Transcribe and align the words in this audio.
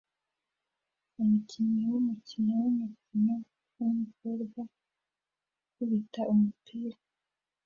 Umukinnyi 1.21 1.83
wumukino 1.91 2.51
wumukino 2.61 3.35
wumukobwa 3.77 4.59
ukubita 5.67 6.21
umupira 6.33 6.97